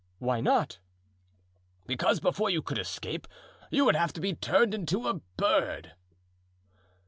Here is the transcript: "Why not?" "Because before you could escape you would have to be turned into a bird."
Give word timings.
"Why 0.17 0.41
not?" 0.41 0.79
"Because 1.85 2.19
before 2.19 2.49
you 2.49 2.63
could 2.63 2.79
escape 2.79 3.27
you 3.69 3.85
would 3.85 3.95
have 3.95 4.11
to 4.13 4.19
be 4.19 4.33
turned 4.33 4.73
into 4.73 5.07
a 5.07 5.21
bird." 5.37 5.93